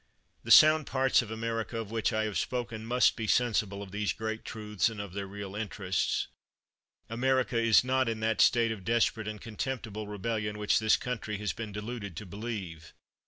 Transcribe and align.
The 0.43 0.49
sound 0.49 0.87
parts 0.87 1.21
of 1.21 1.29
America, 1.29 1.77
of 1.77 1.91
which 1.91 2.11
I 2.11 2.23
have 2.23 2.35
spoken, 2.39 2.87
must 2.87 3.15
be 3.15 3.27
sensible 3.27 3.83
of 3.83 3.91
these 3.91 4.13
great 4.13 4.43
truths 4.43 4.89
and 4.89 4.99
of 4.99 5.13
their 5.13 5.27
real 5.27 5.55
interests. 5.55 6.25
America 7.07 7.57
is 7.59 7.83
not 7.83 8.09
in 8.09 8.19
that 8.21 8.41
state 8.41 8.71
of 8.71 8.83
desperate 8.83 9.27
and 9.27 9.39
contemptible 9.39 10.07
rebel 10.07 10.39
lion 10.39 10.57
which 10.57 10.79
this 10.79 10.97
country 10.97 11.37
has 11.37 11.53
been 11.53 11.71
deluded 11.71 12.17
to 12.17 12.25
believe. 12.25 12.93